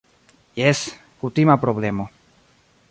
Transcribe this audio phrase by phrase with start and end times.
[0.61, 0.79] Jes,
[1.21, 2.09] kutima problemo